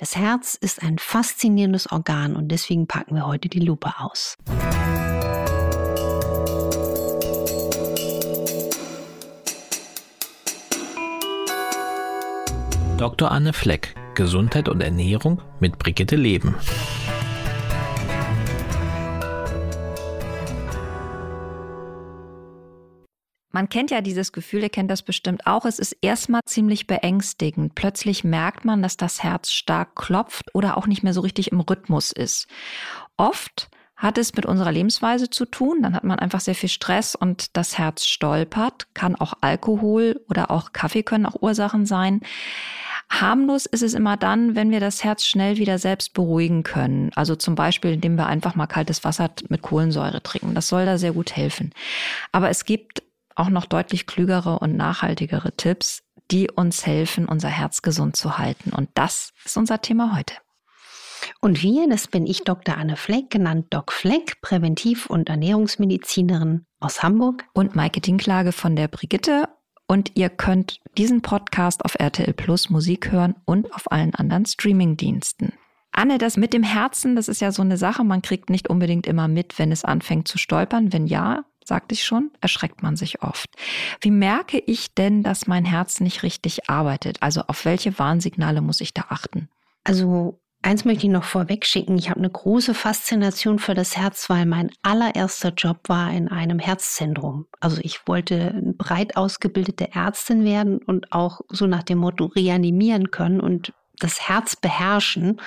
[0.00, 4.38] Das Herz ist ein faszinierendes Organ und deswegen packen wir heute die Lupe aus.
[12.96, 13.30] Dr.
[13.30, 16.54] Anne Fleck, Gesundheit und Ernährung mit Brigitte Leben.
[23.60, 25.66] Man kennt ja dieses Gefühl, ihr kennt das bestimmt auch.
[25.66, 27.74] Es ist erstmal ziemlich beängstigend.
[27.74, 31.60] Plötzlich merkt man, dass das Herz stark klopft oder auch nicht mehr so richtig im
[31.60, 32.46] Rhythmus ist.
[33.18, 35.82] Oft hat es mit unserer Lebensweise zu tun.
[35.82, 38.86] Dann hat man einfach sehr viel Stress und das Herz stolpert.
[38.94, 42.22] Kann auch Alkohol oder auch Kaffee können auch Ursachen sein.
[43.10, 47.10] Harmlos ist es immer dann, wenn wir das Herz schnell wieder selbst beruhigen können.
[47.14, 50.54] Also zum Beispiel, indem wir einfach mal kaltes Wasser mit Kohlensäure trinken.
[50.54, 51.74] Das soll da sehr gut helfen.
[52.32, 53.02] Aber es gibt
[53.34, 58.70] auch noch deutlich klügere und nachhaltigere Tipps, die uns helfen, unser Herz gesund zu halten.
[58.70, 60.34] Und das ist unser Thema heute.
[61.40, 62.76] Und wir, das bin ich, Dr.
[62.76, 67.44] Anne Fleck, genannt Doc Fleck, Präventiv- und Ernährungsmedizinerin aus Hamburg.
[67.52, 69.48] Und Maike Dinklage von der Brigitte.
[69.86, 75.52] Und ihr könnt diesen Podcast auf RTL Plus Musik hören und auf allen anderen Streamingdiensten.
[75.92, 79.08] Anne, das mit dem Herzen, das ist ja so eine Sache, man kriegt nicht unbedingt
[79.08, 80.92] immer mit, wenn es anfängt zu stolpern.
[80.92, 83.48] Wenn ja, sagte ich schon, erschreckt man sich oft.
[84.00, 87.22] Wie merke ich denn, dass mein Herz nicht richtig arbeitet?
[87.22, 89.48] Also auf welche Warnsignale muss ich da achten?
[89.84, 91.96] Also Eins möchte ich noch vorweg schicken.
[91.96, 96.58] Ich habe eine große Faszination für das Herz, weil mein allererster Job war in einem
[96.58, 97.46] Herzzentrum.
[97.60, 103.10] Also ich wollte eine breit ausgebildete Ärztin werden und auch so nach dem Motto reanimieren
[103.10, 105.40] können und das Herz beherrschen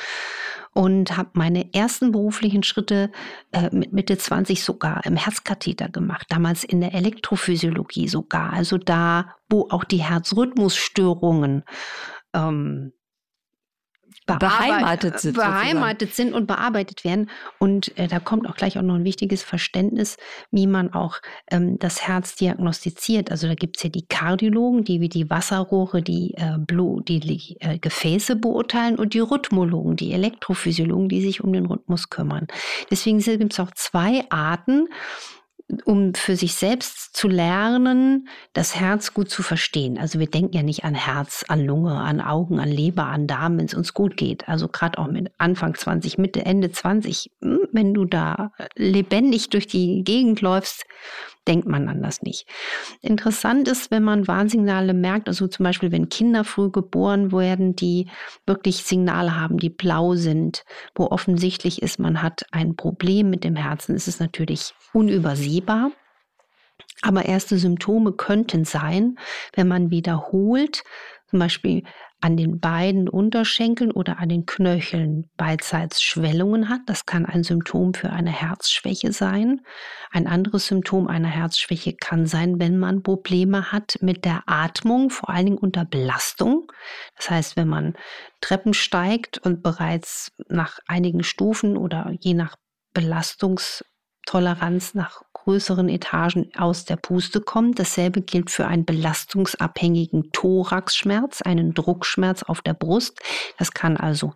[0.74, 3.12] und habe meine ersten beruflichen Schritte
[3.52, 9.36] äh, mit Mitte 20 sogar im Herzkatheter gemacht, damals in der Elektrophysiologie sogar, also da,
[9.50, 11.64] wo auch die Herzrhythmusstörungen
[12.34, 12.94] ähm,
[14.26, 15.36] beheimatet sind.
[15.36, 17.30] Beheimatet sind und bearbeitet werden.
[17.60, 20.18] Und äh, da kommt auch gleich auch noch ein wichtiges Verständnis,
[20.52, 21.18] wie man auch
[21.52, 23.32] ähm, das Herz diagnostiziert.
[23.32, 27.20] Also da gibt es ja die Kardiologen, die wie die Wasserrohre, die, äh, Blut, die,
[27.20, 32.48] die äh, Gefäße beurteilen und die Rhythmologen, die Elektrophysiologen, die sich um den Rhythmus kümmern.
[32.90, 34.88] Deswegen gibt es auch zwei Arten,
[35.86, 39.98] um für sich selbst zu lernen, das Herz gut zu verstehen.
[39.98, 43.58] Also wir denken ja nicht an Herz, an Lunge, an Augen, an Leber, an Darm,
[43.58, 44.48] wenn es uns gut geht.
[44.48, 49.68] Also gerade auch mit Anfang 20, Mitte, Ende 20, hm, wenn du da lebendig durch
[49.68, 50.86] die Gegend läufst,
[51.48, 52.48] denkt man an das nicht.
[53.02, 58.08] Interessant ist, wenn man Warnsignale merkt, also zum Beispiel, wenn Kinder früh geboren werden, die
[58.46, 60.64] wirklich Signale haben, die blau sind,
[60.96, 65.92] wo offensichtlich ist, man hat ein Problem mit dem Herzen, ist es natürlich unübersehbar.
[67.02, 69.18] Aber erste Symptome könnten sein,
[69.56, 70.84] wenn man wiederholt,
[71.28, 71.84] zum Beispiel
[72.24, 76.80] an den beiden Unterschenkeln oder an den Knöcheln beidseits Schwellungen hat.
[76.86, 79.60] Das kann ein Symptom für eine Herzschwäche sein.
[80.10, 85.30] Ein anderes Symptom einer Herzschwäche kann sein, wenn man Probleme hat mit der Atmung, vor
[85.30, 86.72] allen Dingen unter Belastung.
[87.18, 87.94] Das heißt, wenn man
[88.40, 92.56] Treppen steigt und bereits nach einigen Stufen oder je nach
[94.24, 97.80] Belastungstoleranz nach größeren Etagen aus der Puste kommt.
[97.80, 103.20] Dasselbe gilt für einen belastungsabhängigen Thoraxschmerz, einen Druckschmerz auf der Brust.
[103.58, 104.34] Das kann also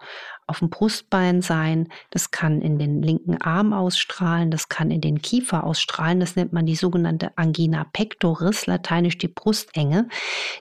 [0.48, 5.22] auf dem Brustbein sein, das kann in den linken Arm ausstrahlen, das kann in den
[5.22, 10.08] Kiefer ausstrahlen, das nennt man die sogenannte Angina pectoris, lateinisch die Brustenge.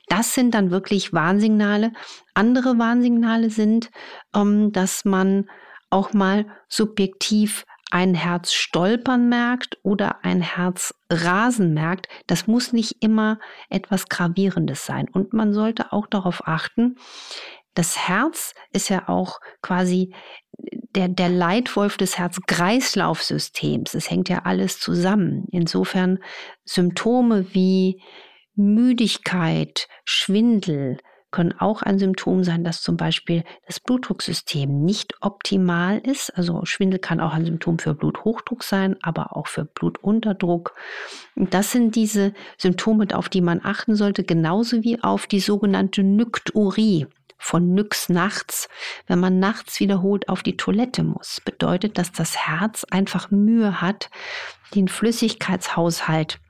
[0.08, 1.92] Das sind dann wirklich Warnsignale.
[2.34, 3.90] Andere Warnsignale sind,
[4.34, 5.48] ähm, dass man
[5.88, 12.96] auch mal subjektiv ein Herz stolpern merkt oder ein Herz rasen merkt, das muss nicht
[13.00, 13.38] immer
[13.70, 15.08] etwas Gravierendes sein.
[15.08, 16.96] Und man sollte auch darauf achten,
[17.74, 20.14] das Herz ist ja auch quasi
[20.94, 23.94] der, der Leitwolf des Herz-Kreislauf-Systems.
[23.94, 25.46] Es hängt ja alles zusammen.
[25.52, 26.18] Insofern
[26.64, 28.02] Symptome wie
[28.54, 30.96] Müdigkeit, Schwindel,
[31.30, 36.30] können auch ein Symptom sein, dass zum Beispiel das Blutdrucksystem nicht optimal ist.
[36.36, 40.74] Also Schwindel kann auch ein Symptom für Bluthochdruck sein, aber auch für Blutunterdruck.
[41.34, 47.06] Das sind diese Symptome, auf die man achten sollte, genauso wie auf die sogenannte Nykturie
[47.38, 48.68] von Nyx nachts,
[49.06, 54.10] wenn man nachts wiederholt auf die Toilette muss, bedeutet, dass das Herz einfach Mühe hat,
[54.74, 56.40] den Flüssigkeitshaushalt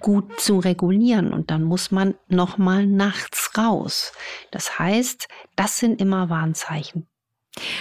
[0.00, 4.12] gut zu regulieren und dann muss man noch mal nachts raus.
[4.50, 7.06] Das heißt, das sind immer Warnzeichen.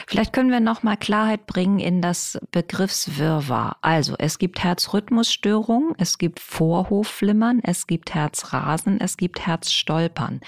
[0.07, 3.77] Vielleicht können wir noch mal Klarheit bringen in das Begriffswirrwarr.
[3.81, 10.41] Also, es gibt Herzrhythmusstörungen, es gibt Vorhofflimmern, es gibt Herzrasen, es gibt Herzstolpern.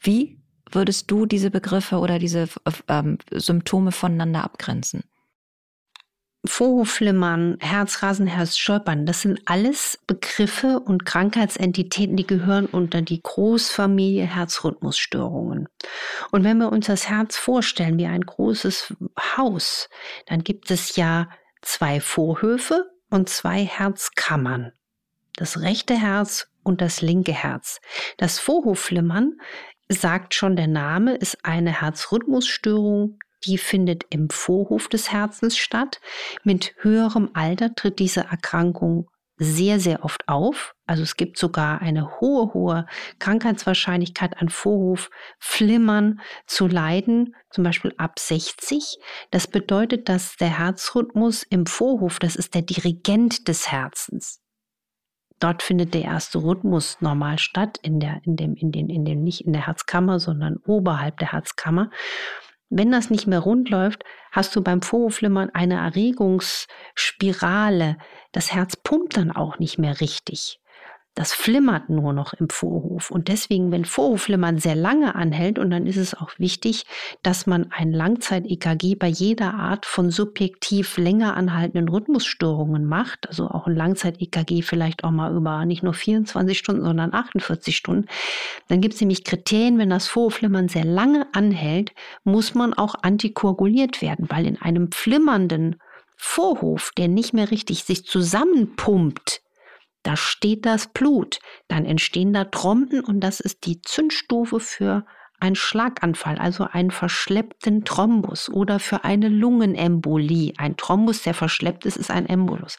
[0.00, 0.38] Wie
[0.70, 2.48] würdest du diese Begriffe oder diese
[2.88, 5.04] ähm, Symptome voneinander abgrenzen?
[6.46, 15.68] Vorhofflimmern, Herzrasen, Herzstolpern, das sind alles Begriffe und Krankheitsentitäten, die gehören unter die Großfamilie Herzrhythmusstörungen.
[16.30, 18.94] Und wenn wir uns das Herz vorstellen wie ein großes
[19.36, 19.88] Haus,
[20.26, 21.28] dann gibt es ja
[21.62, 24.72] zwei Vorhöfe und zwei Herzkammern.
[25.36, 27.80] Das rechte Herz und das linke Herz.
[28.16, 29.38] Das Vorhofflimmern
[29.88, 36.00] sagt schon der Name, ist eine Herzrhythmusstörung, die findet im Vorhof des Herzens statt.
[36.44, 39.08] Mit höherem Alter tritt diese Erkrankung
[39.38, 40.74] sehr, sehr oft auf.
[40.86, 42.86] Also es gibt sogar eine hohe, hohe
[43.18, 48.96] Krankheitswahrscheinlichkeit an Vorhofflimmern zu leiden, zum Beispiel ab 60.
[49.30, 54.40] Das bedeutet, dass der Herzrhythmus im Vorhof, das ist der Dirigent des Herzens.
[55.38, 59.22] Dort findet der erste Rhythmus normal statt, in der, in dem, in den, in dem,
[59.22, 61.90] nicht in der Herzkammer, sondern oberhalb der Herzkammer.
[62.68, 67.96] Wenn das nicht mehr rund läuft, hast du beim Vorhofflimmern eine Erregungsspirale.
[68.32, 70.60] Das Herz pumpt dann auch nicht mehr richtig.
[71.16, 73.10] Das flimmert nur noch im Vorhof.
[73.10, 76.84] Und deswegen, wenn Vorhofflimmern sehr lange anhält, und dann ist es auch wichtig,
[77.22, 83.66] dass man ein Langzeit-EKG bei jeder Art von subjektiv länger anhaltenden Rhythmusstörungen macht, also auch
[83.66, 88.08] ein Langzeit-EKG vielleicht auch mal über nicht nur 24 Stunden, sondern 48 Stunden,
[88.68, 91.92] dann gibt es nämlich Kriterien, wenn das Vorhofflimmern sehr lange anhält,
[92.24, 95.76] muss man auch antikoaguliert werden, weil in einem flimmernden
[96.14, 99.40] Vorhof, der nicht mehr richtig sich zusammenpumpt,
[100.06, 105.04] da steht das Blut, dann entstehen da Trompen und das ist die Zündstufe für
[105.40, 110.54] einen Schlaganfall, also einen verschleppten Thrombus oder für eine Lungenembolie.
[110.58, 112.78] Ein Thrombus, der verschleppt ist, ist ein Embolus.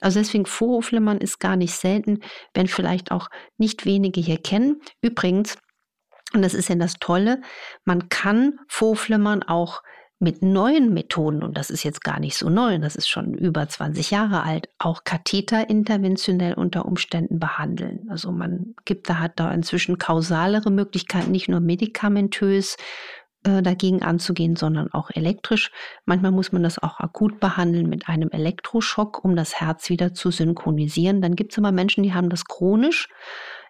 [0.00, 2.20] Also deswegen Vorhofflimmern ist gar nicht selten,
[2.54, 3.28] wenn vielleicht auch
[3.58, 4.80] nicht wenige hier kennen.
[5.02, 5.58] Übrigens,
[6.32, 7.42] und das ist ja das Tolle,
[7.84, 9.82] man kann Vorhofflimmern auch
[10.22, 13.68] mit neuen Methoden, und das ist jetzt gar nicht so neu, das ist schon über
[13.68, 18.06] 20 Jahre alt, auch Katheter interventionell unter Umständen behandeln.
[18.08, 22.76] Also man gibt da, hat da inzwischen kausalere Möglichkeiten, nicht nur medikamentös
[23.42, 25.72] äh, dagegen anzugehen, sondern auch elektrisch.
[26.04, 30.30] Manchmal muss man das auch akut behandeln mit einem Elektroschock, um das Herz wieder zu
[30.30, 31.20] synchronisieren.
[31.20, 33.08] Dann gibt es aber Menschen, die haben das chronisch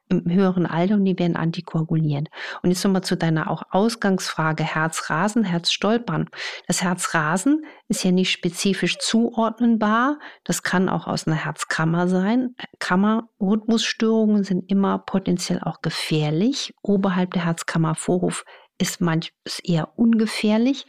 [0.09, 2.29] im höheren Alter und die werden antikoaguliert.
[2.63, 6.29] Und jetzt nochmal zu deiner auch Ausgangsfrage Herzrasen, Herzstolpern.
[6.67, 10.19] Das Herzrasen ist ja nicht spezifisch zuordnenbar.
[10.45, 12.55] Das kann auch aus einer Herzkammer sein.
[12.79, 16.75] Kammerrhythmusstörungen sind immer potenziell auch gefährlich.
[16.83, 18.45] Oberhalb der Herzkammervorhof
[18.79, 19.33] ist manchmal
[19.63, 20.87] eher ungefährlich.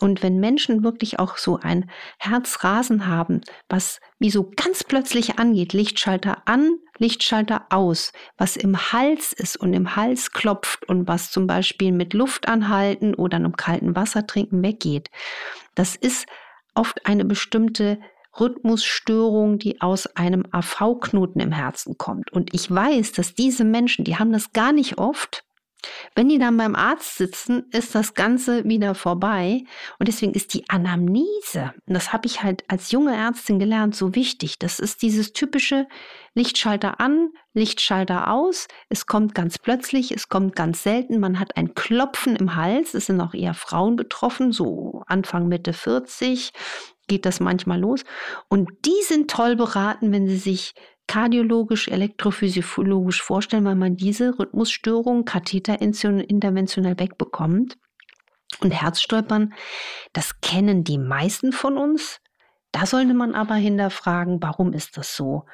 [0.00, 5.72] Und wenn Menschen wirklich auch so ein Herzrasen haben, was wie so ganz plötzlich angeht,
[5.72, 11.46] Lichtschalter an, Lichtschalter aus, was im Hals ist und im Hals klopft und was zum
[11.46, 15.10] Beispiel mit Luft anhalten oder einem kalten Wasser trinken weggeht,
[15.74, 16.26] das ist
[16.74, 17.98] oft eine bestimmte
[18.38, 22.32] Rhythmusstörung, die aus einem AV-Knoten im Herzen kommt.
[22.32, 25.45] Und ich weiß, dass diese Menschen, die haben das gar nicht oft,
[26.14, 29.62] wenn die dann beim Arzt sitzen, ist das Ganze wieder vorbei.
[29.98, 34.14] Und deswegen ist die Anamnese, und das habe ich halt als junge Ärztin gelernt, so
[34.14, 34.58] wichtig.
[34.58, 35.86] Das ist dieses typische
[36.34, 38.68] Lichtschalter an, Lichtschalter aus.
[38.88, 41.20] Es kommt ganz plötzlich, es kommt ganz selten.
[41.20, 42.94] Man hat ein Klopfen im Hals.
[42.94, 46.52] Es sind auch eher Frauen betroffen, so Anfang, Mitte 40
[47.08, 48.02] geht das manchmal los.
[48.48, 50.74] Und die sind toll beraten, wenn sie sich
[51.06, 57.78] kardiologisch, elektrophysiologisch vorstellen, weil man diese Rhythmusstörung katheterinterventionell wegbekommt.
[58.60, 59.54] Und Herzstolpern,
[60.12, 62.20] das kennen die meisten von uns.
[62.72, 65.44] Da sollte man aber hinterfragen, warum ist das so?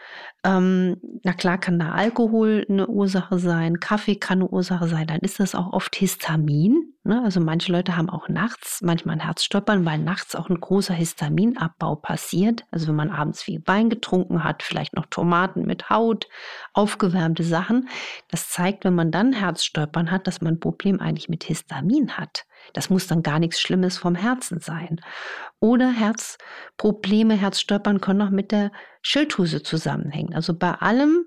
[0.45, 5.21] Ähm, na klar kann da Alkohol eine Ursache sein, Kaffee kann eine Ursache sein, dann
[5.21, 6.95] ist das auch oft Histamin.
[7.05, 7.23] Ne?
[7.23, 11.95] Also manche Leute haben auch nachts manchmal ein Herzstoppern, weil nachts auch ein großer Histaminabbau
[11.95, 12.65] passiert.
[12.73, 16.29] Also wenn man abends viel Wein getrunken hat, vielleicht noch Tomaten mit Haut,
[16.73, 17.89] aufgewärmte Sachen.
[18.29, 22.47] Das zeigt, wenn man dann Herzstolpern hat, dass man ein Problem eigentlich mit Histamin hat.
[22.73, 25.01] Das muss dann gar nichts Schlimmes vom Herzen sein.
[25.61, 30.35] Oder Herzprobleme, Herzstolpern können auch mit der Schilddrüse zusammenhängen.
[30.35, 31.25] Also bei allem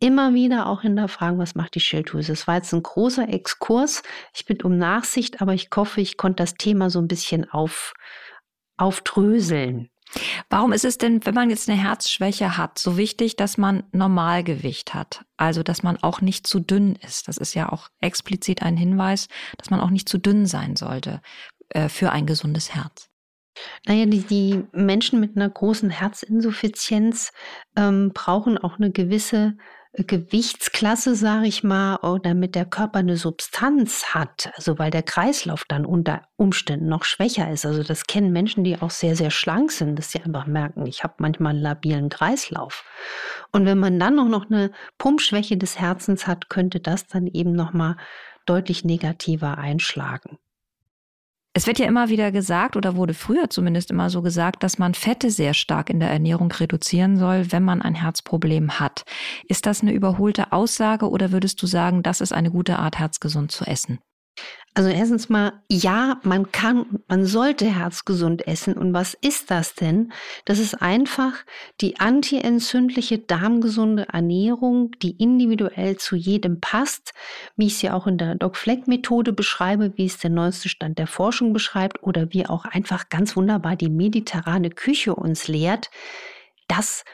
[0.00, 2.32] immer wieder auch hinterfragen, was macht die Schilddrüse.
[2.32, 4.02] Das war jetzt ein großer Exkurs.
[4.34, 7.94] Ich bitte um Nachsicht, aber ich hoffe, ich konnte das Thema so ein bisschen auf,
[8.76, 9.88] aufdröseln.
[10.50, 14.94] Warum ist es denn, wenn man jetzt eine Herzschwäche hat, so wichtig, dass man Normalgewicht
[14.94, 15.24] hat?
[15.36, 17.26] Also, dass man auch nicht zu dünn ist.
[17.26, 19.28] Das ist ja auch explizit ein Hinweis,
[19.58, 21.20] dass man auch nicht zu dünn sein sollte
[21.70, 23.08] äh, für ein gesundes Herz.
[23.86, 27.32] Naja, die, die Menschen mit einer großen Herzinsuffizienz
[27.76, 29.56] ähm, brauchen auch eine gewisse
[29.96, 35.64] Gewichtsklasse, sage ich mal, oder damit der Körper eine Substanz hat, also weil der Kreislauf
[35.68, 37.64] dann unter Umständen noch schwächer ist.
[37.64, 41.04] Also das kennen Menschen, die auch sehr, sehr schlank sind, dass sie einfach merken, ich
[41.04, 42.84] habe manchmal einen labilen Kreislauf.
[43.52, 47.52] Und wenn man dann auch noch eine Pumpschwäche des Herzens hat, könnte das dann eben
[47.52, 47.96] nochmal
[48.46, 50.38] deutlich negativer einschlagen.
[51.56, 54.92] Es wird ja immer wieder gesagt oder wurde früher zumindest immer so gesagt, dass man
[54.92, 59.04] Fette sehr stark in der Ernährung reduzieren soll, wenn man ein Herzproblem hat.
[59.46, 63.52] Ist das eine überholte Aussage oder würdest du sagen, das ist eine gute Art, herzgesund
[63.52, 64.00] zu essen?
[64.76, 68.74] Also erstens mal, ja, man kann, man sollte herzgesund essen.
[68.74, 70.12] Und was ist das denn?
[70.46, 71.32] Das ist einfach
[71.80, 77.14] die antientzündliche, darmgesunde Ernährung, die individuell zu jedem passt,
[77.56, 81.52] wie ich sie auch in der Doc-Fleck-Methode beschreibe, wie es der neueste Stand der Forschung
[81.52, 85.88] beschreibt oder wie auch einfach ganz wunderbar die mediterrane Küche uns lehrt.
[86.66, 87.04] Das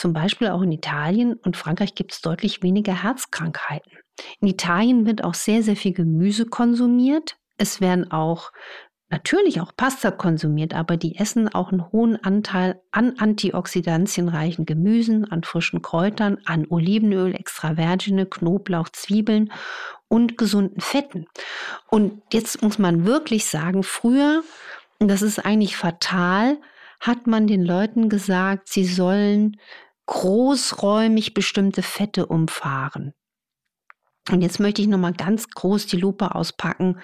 [0.00, 3.92] zum Beispiel auch in Italien und Frankreich gibt es deutlich weniger Herzkrankheiten.
[4.40, 7.36] In Italien wird auch sehr, sehr viel Gemüse konsumiert.
[7.58, 8.50] Es werden auch
[9.10, 15.42] natürlich auch Pasta konsumiert, aber die essen auch einen hohen Anteil an antioxidantienreichen Gemüsen, an
[15.42, 19.52] frischen Kräutern, an Olivenöl, Extravergine, Knoblauch, Zwiebeln
[20.08, 21.26] und gesunden Fetten.
[21.90, 24.42] Und jetzt muss man wirklich sagen, früher,
[24.98, 26.56] das ist eigentlich fatal,
[27.00, 29.56] hat man den Leuten gesagt, sie sollen
[30.10, 33.14] großräumig bestimmte Fette umfahren.
[34.28, 37.00] Und jetzt möchte ich nochmal ganz groß die Lupe auspacken.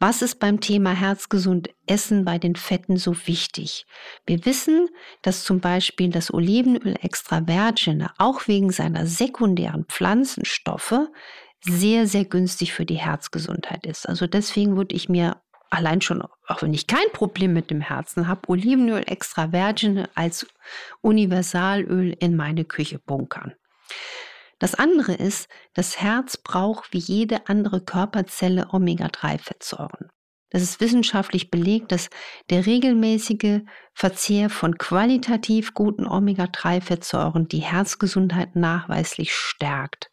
[0.00, 3.86] Was ist beim Thema herzgesund Essen bei den Fetten so wichtig?
[4.26, 4.88] Wir wissen,
[5.20, 11.08] dass zum Beispiel das Olivenöl extra virgin auch wegen seiner sekundären Pflanzenstoffe
[11.60, 14.08] sehr, sehr günstig für die Herzgesundheit ist.
[14.08, 18.28] Also deswegen würde ich mir allein schon, auch wenn ich kein Problem mit dem Herzen
[18.28, 20.46] habe, Olivenöl extra virgin als
[21.00, 23.54] Universalöl in meine Küche bunkern.
[24.58, 30.10] Das andere ist, das Herz braucht wie jede andere Körperzelle Omega-3-Fettsäuren.
[30.50, 32.08] Das ist wissenschaftlich belegt, dass
[32.48, 33.60] der regelmäßige
[33.92, 40.10] Verzehr von qualitativ guten Omega-3-Fettsäuren die Herzgesundheit nachweislich stärkt.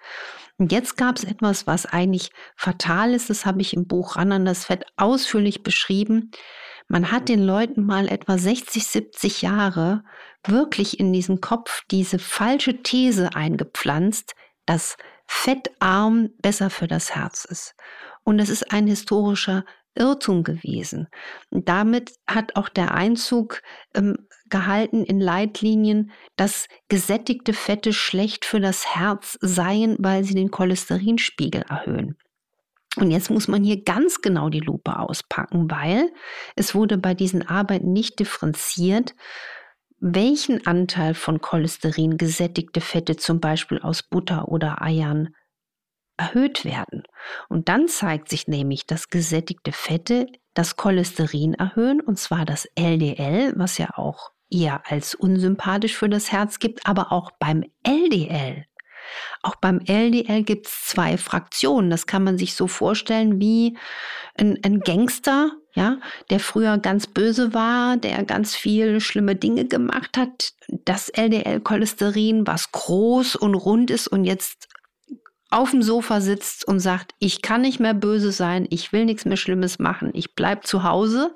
[0.57, 4.31] Und jetzt gab es etwas, was eigentlich fatal ist, das habe ich im Buch Ran
[4.31, 6.31] an das Fett ausführlich beschrieben.
[6.87, 10.03] Man hat den Leuten mal etwa 60, 70 Jahre
[10.45, 17.75] wirklich in diesen Kopf diese falsche These eingepflanzt, dass fettarm besser für das Herz ist.
[18.23, 21.07] Und das ist ein historischer Irrtum gewesen.
[21.49, 23.61] Und damit hat auch der Einzug
[23.93, 30.51] ähm, gehalten in Leitlinien, dass gesättigte Fette schlecht für das Herz seien, weil sie den
[30.51, 32.15] Cholesterinspiegel erhöhen.
[32.97, 36.11] Und jetzt muss man hier ganz genau die Lupe auspacken, weil
[36.55, 39.15] es wurde bei diesen Arbeiten nicht differenziert,
[39.99, 45.29] welchen Anteil von Cholesterin gesättigte Fette zum Beispiel aus Butter oder Eiern
[46.15, 47.01] erhöht werden.
[47.49, 53.53] Und dann zeigt sich nämlich, dass gesättigte Fette das Cholesterin erhöhen, und zwar das LDL,
[53.55, 58.65] was ja auch eher als unsympathisch für das Herz gibt, aber auch beim LDL.
[59.41, 61.89] Auch beim LDL gibt es zwei Fraktionen.
[61.89, 63.77] Das kann man sich so vorstellen wie
[64.37, 65.97] ein, ein Gangster, ja,
[66.29, 70.53] der früher ganz böse war, der ganz viele schlimme Dinge gemacht hat.
[70.85, 74.69] Das LDL-Cholesterin, was groß und rund ist und jetzt
[75.53, 79.25] auf dem Sofa sitzt und sagt, ich kann nicht mehr böse sein, ich will nichts
[79.25, 81.33] mehr Schlimmes machen, ich bleib zu Hause,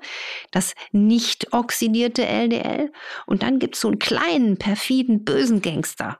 [0.50, 2.92] das nicht oxidierte LDL.
[3.26, 6.18] Und dann gibt es so einen kleinen, perfiden, bösen Gangster.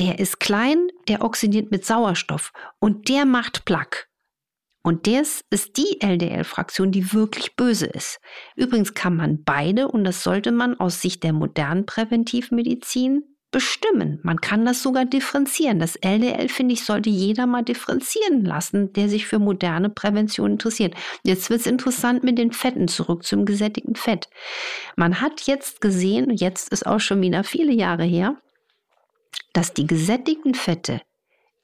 [0.00, 4.06] Der ist klein, der oxidiert mit Sauerstoff und der macht Plaque.
[4.82, 8.20] Und das ist die LDL-Fraktion, die wirklich böse ist.
[8.54, 14.18] Übrigens kann man beide, und das sollte man aus Sicht der modernen Präventivmedizin bestimmen.
[14.24, 15.78] Man kann das sogar differenzieren.
[15.78, 20.94] Das LDL, finde ich, sollte jeder mal differenzieren lassen, der sich für moderne Prävention interessiert.
[21.22, 24.28] Jetzt wird es interessant mit den Fetten, zurück zum gesättigten Fett.
[24.96, 28.36] Man hat jetzt gesehen, jetzt ist auch schon wieder viele Jahre her,
[29.52, 31.00] dass die gesättigten Fette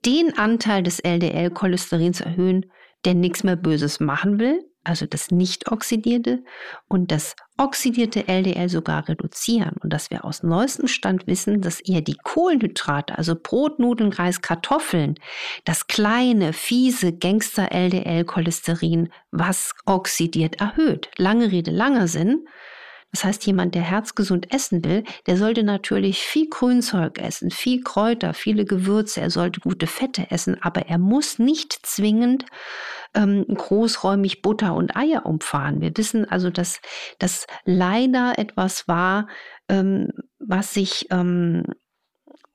[0.07, 2.71] den Anteil des LDL-Cholesterins erhöhen,
[3.05, 6.43] der nichts mehr Böses machen will, also das nicht oxidierte,
[6.89, 9.77] und das oxidierte LDL sogar reduzieren.
[9.83, 14.41] Und dass wir aus neuestem Stand wissen, dass eher die Kohlenhydrate, also Brot, Nudeln, Reis,
[14.41, 15.17] Kartoffeln,
[15.65, 21.11] das kleine, fiese Gangster-LDL-Cholesterin, was oxidiert, erhöht.
[21.17, 22.47] Lange Rede, langer Sinn.
[23.13, 28.35] Das heißt, jemand, der herzgesund essen will, der sollte natürlich viel Grünzeug essen, viel Kräuter,
[28.35, 32.45] viele Gewürze, er sollte gute Fette essen, aber er muss nicht zwingend
[33.15, 35.81] ähm, großräumig Butter und Eier umfahren.
[35.81, 36.81] Wir wissen also, dass
[37.19, 39.27] das leider etwas war,
[39.69, 41.65] ähm, was sich ähm,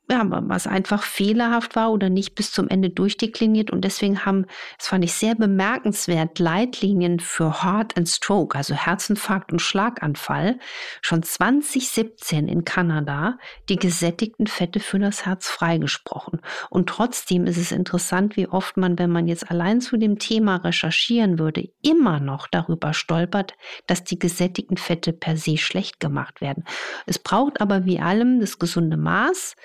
[0.09, 3.71] ja, was einfach fehlerhaft war oder nicht bis zum Ende durchdekliniert.
[3.71, 4.45] Und deswegen haben,
[4.77, 10.59] das fand ich sehr bemerkenswert, Leitlinien für Heart and Stroke, also Herzinfarkt und Schlaganfall,
[11.01, 16.39] schon 2017 in Kanada die gesättigten Fette für das Herz freigesprochen.
[16.69, 20.57] Und trotzdem ist es interessant, wie oft man, wenn man jetzt allein zu dem Thema
[20.57, 23.53] recherchieren würde, immer noch darüber stolpert,
[23.88, 26.63] dass die gesättigten Fette per se schlecht gemacht werden.
[27.07, 29.55] Es braucht aber wie allem das gesunde Maß,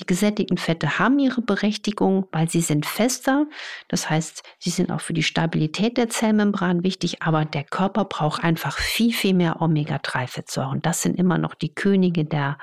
[0.00, 3.46] die gesättigten Fette haben ihre Berechtigung, weil sie sind fester.
[3.88, 8.44] Das heißt, sie sind auch für die Stabilität der Zellmembran wichtig, aber der Körper braucht
[8.44, 10.82] einfach viel, viel mehr Omega-3-Fettsäuren.
[10.82, 12.58] Das sind immer noch die Könige der,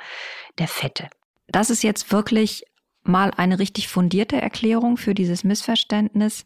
[0.59, 1.09] der Fette.
[1.47, 2.65] Das ist jetzt wirklich
[3.03, 6.45] mal eine richtig fundierte Erklärung für dieses Missverständnis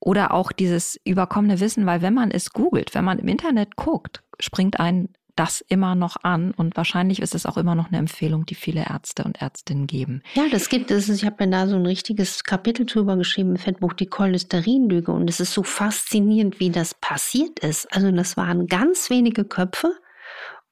[0.00, 4.22] oder auch dieses überkommene Wissen, weil wenn man es googelt, wenn man im Internet guckt,
[4.40, 8.46] springt ein das immer noch an und wahrscheinlich ist es auch immer noch eine Empfehlung,
[8.46, 10.22] die viele Ärzte und Ärztinnen geben.
[10.34, 11.08] Ja, das gibt es.
[11.08, 15.28] Ich habe mir da so ein richtiges Kapitel drüber geschrieben im Fettbuch Die Cholesterinlüge und
[15.28, 17.92] es ist so faszinierend, wie das passiert ist.
[17.94, 19.94] Also das waren ganz wenige Köpfe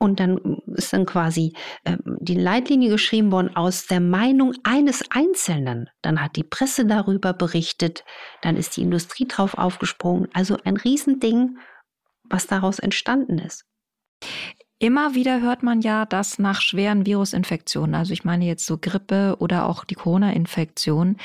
[0.03, 1.53] und dann ist dann quasi
[1.85, 5.91] äh, die Leitlinie geschrieben worden aus der Meinung eines Einzelnen.
[6.01, 8.05] Dann hat die Presse darüber berichtet,
[8.41, 10.29] dann ist die Industrie drauf aufgesprungen.
[10.33, 11.59] Also ein Riesending,
[12.25, 13.67] was daraus entstanden ist.
[14.79, 19.37] Immer wieder hört man ja, dass nach schweren Virusinfektionen, also ich meine jetzt so Grippe
[19.39, 21.19] oder auch die Corona-Infektion,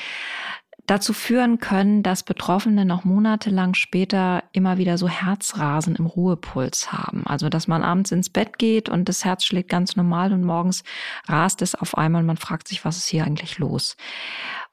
[0.86, 7.26] dazu führen können, dass Betroffene noch monatelang später immer wieder so Herzrasen im Ruhepuls haben.
[7.26, 10.84] Also dass man abends ins Bett geht und das Herz schlägt ganz normal und morgens
[11.26, 13.96] rast es auf einmal und man fragt sich, was ist hier eigentlich los?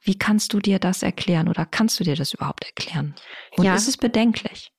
[0.01, 3.15] Wie kannst du dir das erklären oder kannst du dir das überhaupt erklären?
[3.57, 3.73] Und ja.
[3.73, 4.71] ist es bedenklich?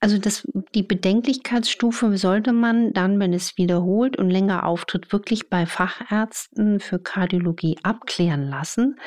[0.00, 5.66] Also das, die Bedenklichkeitsstufe sollte man dann, wenn es wiederholt und länger auftritt, wirklich bei
[5.66, 8.98] Fachärzten für Kardiologie abklären lassen.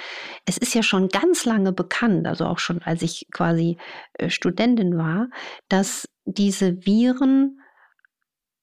[0.45, 3.77] Es ist ja schon ganz lange bekannt, also auch schon als ich quasi
[4.13, 5.29] äh, Studentin war,
[5.67, 7.58] dass diese Viren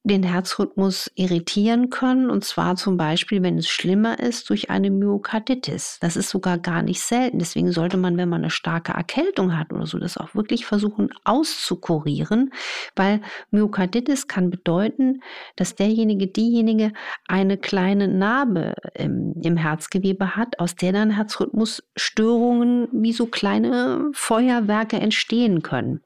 [0.06, 5.98] den Herzrhythmus irritieren können, und zwar zum Beispiel, wenn es schlimmer ist, durch eine Myokarditis.
[6.00, 7.40] Das ist sogar gar nicht selten.
[7.40, 11.10] Deswegen sollte man, wenn man eine starke Erkältung hat oder so, das auch wirklich versuchen
[11.24, 12.52] auszukurieren,
[12.94, 15.22] weil Myokarditis kann bedeuten,
[15.56, 16.92] dass derjenige, diejenige
[17.26, 24.98] eine kleine Narbe im, im Herzgewebe hat, aus der dann Herzrhythmusstörungen wie so kleine Feuerwerke
[24.98, 26.00] entstehen können.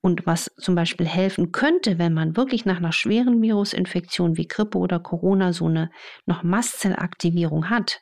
[0.00, 4.78] Und was zum Beispiel helfen könnte, wenn man wirklich nach einer schweren Virusinfektion wie Grippe
[4.78, 5.92] oder Corona so eine
[6.26, 8.00] noch Mastzellaktivierung hat,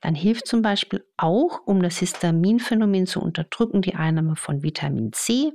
[0.00, 5.52] dann hilft zum Beispiel auch, um das Histaminphänomen zu unterdrücken, die Einnahme von Vitamin C,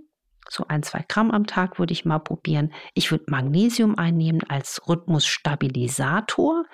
[0.50, 2.74] so ein, zwei Gramm am Tag würde ich mal probieren.
[2.94, 6.66] Ich würde Magnesium einnehmen als Rhythmusstabilisator,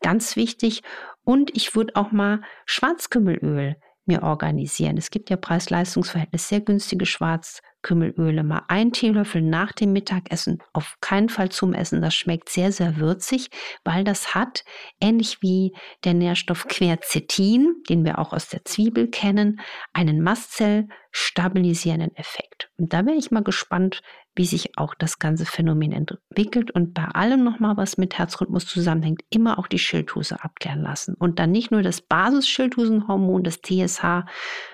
[0.00, 0.82] ganz wichtig.
[1.24, 4.96] Und ich würde auch mal Schwarzkümmelöl mir organisieren.
[4.96, 7.74] Es gibt ja Preis-Leistungs-Verhältnis sehr günstige Schwarzkümmelöl.
[7.84, 12.00] Kümmelöle mal ein Teelöffel nach dem Mittagessen, auf keinen Fall zum Essen.
[12.00, 13.50] Das schmeckt sehr, sehr würzig,
[13.84, 14.64] weil das hat,
[15.00, 19.60] ähnlich wie der Nährstoff Quercetin, den wir auch aus der Zwiebel kennen,
[19.92, 22.70] einen Mastzell stabilisierenden Effekt.
[22.78, 24.00] Und da bin ich mal gespannt,
[24.36, 29.22] wie sich auch das ganze Phänomen entwickelt und bei allem nochmal, was mit Herzrhythmus zusammenhängt,
[29.30, 31.14] immer auch die Schilddrüse abklären lassen.
[31.14, 34.24] Und dann nicht nur das Basisschilddrüsenhormon, das TSH,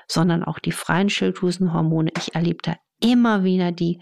[0.07, 2.11] sondern auch die freien Schilddrüsenhormone.
[2.16, 4.01] Ich erlebe da immer wieder die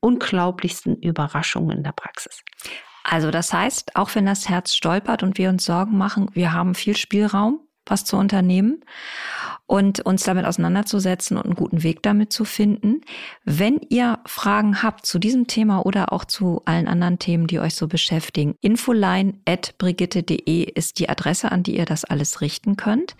[0.00, 2.42] unglaublichsten Überraschungen in der Praxis.
[3.04, 6.74] Also das heißt, auch wenn das Herz stolpert und wir uns Sorgen machen, wir haben
[6.74, 8.84] viel Spielraum, was zu unternehmen
[9.70, 13.02] und uns damit auseinanderzusetzen und einen guten Weg damit zu finden.
[13.44, 17.76] Wenn ihr Fragen habt zu diesem Thema oder auch zu allen anderen Themen, die euch
[17.76, 23.14] so beschäftigen, infoline.brigitte.de ist die Adresse, an die ihr das alles richten könnt.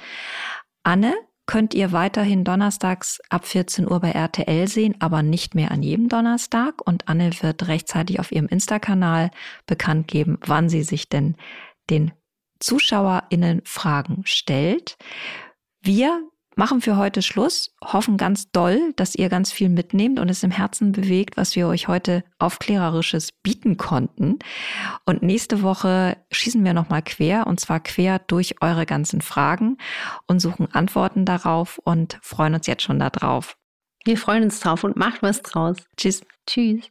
[0.82, 1.14] Anne
[1.46, 6.08] könnt ihr weiterhin donnerstags ab 14 Uhr bei RTL sehen, aber nicht mehr an jedem
[6.08, 6.84] Donnerstag.
[6.84, 9.30] Und Anne wird rechtzeitig auf ihrem Insta-Kanal
[9.66, 11.36] bekannt geben, wann sie sich denn
[11.90, 12.10] den
[12.58, 14.98] ZuschauerInnen Fragen stellt.
[15.80, 16.24] Wir
[16.60, 20.50] machen für heute Schluss, hoffen ganz doll, dass ihr ganz viel mitnehmt und es im
[20.50, 24.38] Herzen bewegt, was wir euch heute aufklärerisches bieten konnten.
[25.06, 29.78] Und nächste Woche schießen wir nochmal quer und zwar quer durch eure ganzen Fragen
[30.26, 33.56] und suchen Antworten darauf und freuen uns jetzt schon darauf.
[34.04, 35.78] Wir freuen uns drauf und macht was draus.
[35.96, 36.20] Tschüss.
[36.46, 36.90] Tschüss.